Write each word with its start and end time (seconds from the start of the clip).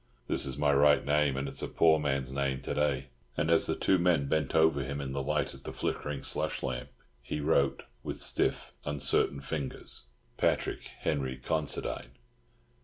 This 0.27 0.47
is 0.47 0.57
my 0.57 0.73
right 0.73 1.05
name, 1.05 1.37
and 1.37 1.47
it's 1.47 1.61
a 1.61 1.67
poor 1.67 1.99
man's 1.99 2.31
name 2.31 2.63
to 2.63 2.73
day." 2.73 3.09
And 3.37 3.51
as 3.51 3.67
the 3.67 3.75
two 3.75 3.99
men 3.99 4.27
bent 4.27 4.55
over 4.55 4.81
him 4.81 4.99
in 4.99 5.13
the 5.13 5.21
light 5.21 5.53
of 5.53 5.61
the 5.61 5.71
flickering 5.71 6.23
slush 6.23 6.63
lamp, 6.63 6.89
he 7.21 7.39
wrote, 7.39 7.83
with 8.01 8.19
stiff, 8.19 8.71
uncertain 8.83 9.41
fingers, 9.41 10.05
"Patrick 10.37 10.85
Henry 11.01 11.37
Considine." 11.37 12.13